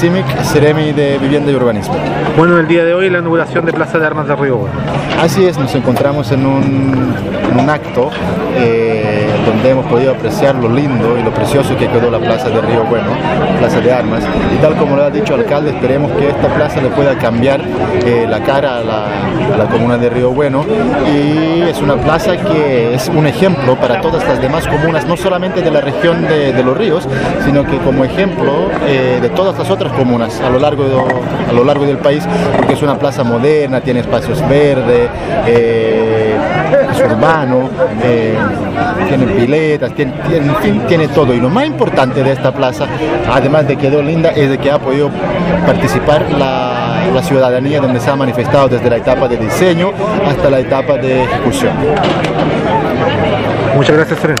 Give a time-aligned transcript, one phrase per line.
[0.00, 1.94] CIMIC, Ceremi de Vivienda y Urbanismo.
[2.34, 4.74] Bueno, el día de hoy la inauguración de Plaza de Armas de Río Bueno.
[5.20, 7.14] Así es, nos encontramos en un,
[7.52, 8.08] en un acto
[8.56, 12.62] eh, donde hemos podido apreciar lo lindo y lo precioso que quedó la Plaza de
[12.62, 13.08] Río Bueno,
[13.58, 14.24] Plaza de Armas,
[14.54, 17.60] y tal como lo ha dicho el alcalde, esperemos que esta plaza le pueda cambiar
[18.06, 19.04] eh, la cara a la,
[19.52, 20.64] a la comuna de Río Bueno
[21.14, 25.60] y es una plaza que es un ejemplo para todas las demás comunas, no solamente
[25.60, 27.06] de la región de, de Los Ríos,
[27.44, 30.84] sino que como ejemplo eh, de todas las otras comunas a lo, largo
[31.48, 32.26] a lo largo del país,
[32.56, 35.08] porque es una plaza moderna, tiene espacios verdes,
[35.46, 36.34] eh,
[36.92, 37.68] es urbano,
[38.02, 38.34] eh,
[39.08, 40.12] tiene piletas, tiene,
[40.62, 41.34] tiene- tiene todo.
[41.34, 42.86] Y lo más importante de esta plaza,
[43.32, 45.10] además de que quedó linda, es de que ha podido
[45.66, 49.90] participar la, la ciudadanía donde se ha manifestado desde la etapa de diseño
[50.28, 51.72] hasta la etapa de ejecución.
[53.76, 54.28] Muchas gracias, Fren.